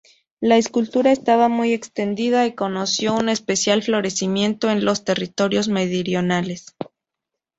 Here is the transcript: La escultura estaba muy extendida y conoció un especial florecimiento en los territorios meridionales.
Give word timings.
La 0.39 0.57
escultura 0.57 1.11
estaba 1.11 1.47
muy 1.47 1.73
extendida 1.73 2.47
y 2.47 2.53
conoció 2.55 3.13
un 3.13 3.29
especial 3.29 3.83
florecimiento 3.83 4.71
en 4.71 4.83
los 4.83 5.03
territorios 5.03 5.67
meridionales. 5.67 6.75